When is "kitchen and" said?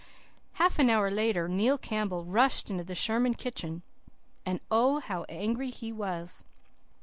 3.35-4.59